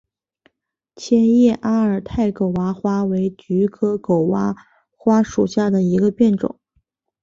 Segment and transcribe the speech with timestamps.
[0.95, 4.55] 千叶阿尔泰狗娃花为菊科狗哇
[4.97, 6.59] 花属下的一个变种。